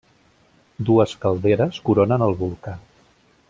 Dues 0.87 1.13
calderes 1.25 1.79
coronen 1.91 2.27
el 2.31 2.37
volcà. 2.43 2.75